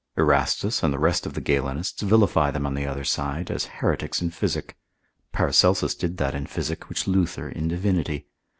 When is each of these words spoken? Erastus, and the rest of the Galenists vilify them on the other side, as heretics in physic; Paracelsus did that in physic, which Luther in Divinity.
Erastus, 0.17 0.81
and 0.81 0.91
the 0.91 0.97
rest 0.97 1.27
of 1.27 1.35
the 1.35 1.41
Galenists 1.41 2.01
vilify 2.01 2.49
them 2.49 2.65
on 2.65 2.73
the 2.73 2.87
other 2.87 3.03
side, 3.03 3.51
as 3.51 3.65
heretics 3.65 4.19
in 4.19 4.31
physic; 4.31 4.75
Paracelsus 5.31 5.93
did 5.93 6.17
that 6.17 6.33
in 6.33 6.47
physic, 6.47 6.89
which 6.89 7.05
Luther 7.07 7.47
in 7.47 7.67
Divinity. 7.67 8.25